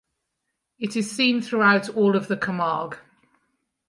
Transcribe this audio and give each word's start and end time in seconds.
It 0.79 0.95
is 0.95 1.11
seen 1.11 1.43
throughout 1.43 1.89
all 1.89 2.15
of 2.15 2.27
Camargue. 2.27 2.97